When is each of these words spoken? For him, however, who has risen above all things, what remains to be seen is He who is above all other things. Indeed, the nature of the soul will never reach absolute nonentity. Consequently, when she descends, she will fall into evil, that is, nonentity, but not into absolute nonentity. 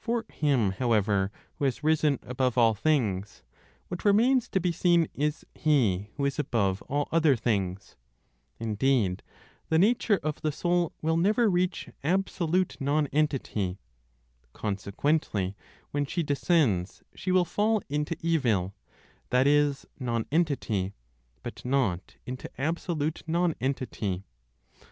For 0.00 0.24
him, 0.32 0.72
however, 0.72 1.30
who 1.54 1.64
has 1.64 1.84
risen 1.84 2.18
above 2.24 2.58
all 2.58 2.74
things, 2.74 3.44
what 3.86 4.04
remains 4.04 4.48
to 4.48 4.58
be 4.58 4.72
seen 4.72 5.06
is 5.14 5.46
He 5.54 6.10
who 6.16 6.24
is 6.24 6.36
above 6.36 6.82
all 6.88 7.06
other 7.12 7.36
things. 7.36 7.94
Indeed, 8.58 9.22
the 9.68 9.78
nature 9.78 10.18
of 10.20 10.40
the 10.40 10.50
soul 10.50 10.90
will 11.00 11.16
never 11.16 11.48
reach 11.48 11.90
absolute 12.02 12.76
nonentity. 12.80 13.78
Consequently, 14.52 15.54
when 15.92 16.06
she 16.06 16.24
descends, 16.24 17.04
she 17.14 17.30
will 17.30 17.44
fall 17.44 17.80
into 17.88 18.16
evil, 18.20 18.74
that 19.30 19.46
is, 19.46 19.86
nonentity, 20.00 20.92
but 21.44 21.64
not 21.64 22.16
into 22.26 22.50
absolute 22.60 23.22
nonentity. 23.28 24.24